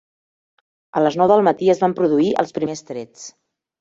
[0.99, 3.29] A les nou del matí es van produir els primers trets.